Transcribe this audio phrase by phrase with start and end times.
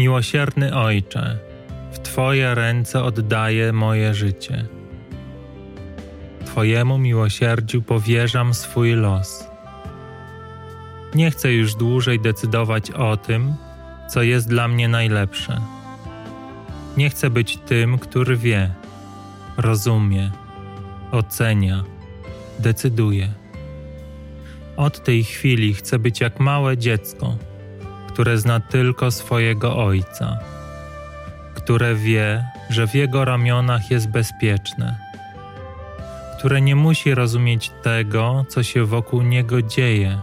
[0.00, 1.38] Miłosierny Ojcze,
[1.92, 4.66] w Twoje ręce oddaję moje życie.
[6.44, 9.44] Twojemu miłosierdziu powierzam swój los.
[11.14, 13.54] Nie chcę już dłużej decydować o tym,
[14.08, 15.60] co jest dla mnie najlepsze.
[16.96, 18.74] Nie chcę być tym, który wie,
[19.56, 20.30] rozumie,
[21.12, 21.84] ocenia,
[22.58, 23.28] decyduje.
[24.76, 27.36] Od tej chwili chcę być jak małe dziecko,
[28.20, 30.38] które zna tylko swojego ojca,
[31.54, 34.98] które wie, że w jego ramionach jest bezpieczne,
[36.38, 40.20] które nie musi rozumieć tego, co się wokół niego dzieje,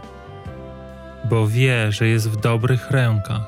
[1.29, 3.45] bo wie, że jest w dobrych rękach.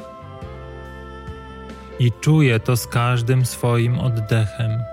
[1.99, 4.83] I czuję to z każdym swoim oddechem,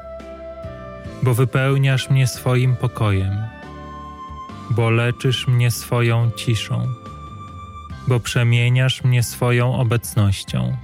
[1.22, 3.56] bo wypełniasz mnie swoim pokojem
[4.70, 6.88] bo leczysz mnie swoją ciszą,
[8.06, 10.76] bo przemieniasz mnie swoją obecnością.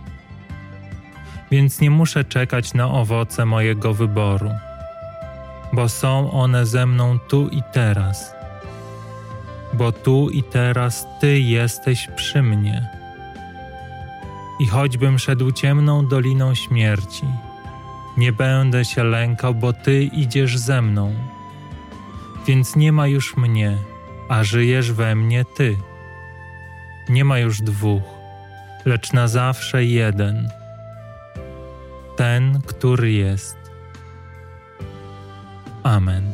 [1.51, 4.51] Więc nie muszę czekać na owoce mojego wyboru,
[5.73, 8.35] bo są one ze mną tu i teraz,
[9.73, 12.89] bo tu i teraz Ty jesteś przy mnie.
[14.61, 17.27] I choćbym szedł ciemną doliną śmierci,
[18.17, 21.15] nie będę się lękał, bo Ty idziesz ze mną
[22.47, 23.79] więc nie ma już mnie,
[24.29, 25.77] a żyjesz we mnie Ty.
[27.09, 28.03] Nie ma już dwóch,
[28.85, 30.49] lecz na zawsze jeden.
[32.17, 33.57] Ten, który jest.
[35.83, 36.33] Amen.